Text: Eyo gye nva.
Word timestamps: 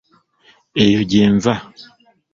Eyo 0.83 1.01
gye 1.09 1.23
nva. 1.35 1.55